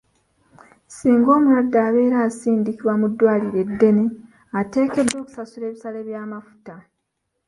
Singa 0.95 1.29
omulwadde 1.37 1.77
abeera 1.87 2.17
asindikibwa 2.27 2.93
mu 3.01 3.07
ddwaliro 3.11 3.57
eddene, 3.65 4.05
ateekeddwa 4.59 5.17
okusasula 5.21 5.63
ebisale 5.67 5.99
by'amafuta. 6.07 6.75